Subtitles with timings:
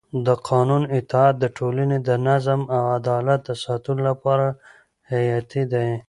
[0.25, 4.47] د قانون اطاعت د ټولنې د نظم او عدالت د ساتلو لپاره
[5.09, 5.91] حیاتي دی